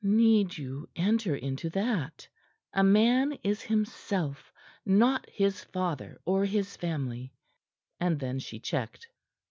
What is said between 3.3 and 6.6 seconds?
is himself; not his father or